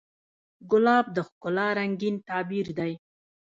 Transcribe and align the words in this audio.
ګلاب 0.71 1.05
د 1.15 1.17
ښکلا 1.27 1.67
رنګین 1.77 2.15
تعبیر 2.29 2.67
دی. 2.79 2.91